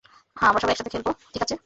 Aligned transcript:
হ্যাঁ, 0.37 0.49
আমরা 0.49 0.61
সবাই 0.61 0.73
একসাথে 0.73 0.91
খেলব, 0.93 1.07
ঠিক 1.33 1.41
আছে। 1.45 1.55